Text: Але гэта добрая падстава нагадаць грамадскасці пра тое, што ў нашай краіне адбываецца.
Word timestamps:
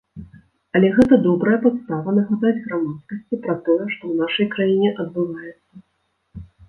Але 0.77 0.87
гэта 0.95 1.17
добрая 1.27 1.57
падстава 1.65 2.09
нагадаць 2.15 2.55
грамадскасці 2.65 3.35
пра 3.43 3.55
тое, 3.67 3.79
што 3.93 3.99
ў 3.99 4.13
нашай 4.23 4.45
краіне 4.55 4.89
адбываецца. 5.05 5.73